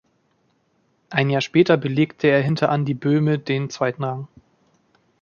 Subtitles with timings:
[1.11, 4.27] Ein Jahr später belegte er hinter Andy Böhme den zweiten Rang.